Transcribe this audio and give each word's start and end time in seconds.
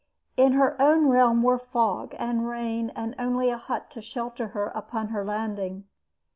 In 0.35 0.53
her 0.53 0.81
own 0.81 1.09
realm 1.09 1.43
were 1.43 1.59
fog 1.59 2.15
and 2.17 2.47
rain 2.47 2.89
and 2.95 3.13
only 3.19 3.51
a 3.51 3.57
hut 3.57 3.91
to 3.91 4.01
shelter 4.01 4.47
her 4.47 4.69
upon 4.73 5.09
her 5.09 5.23
landing. 5.23 5.83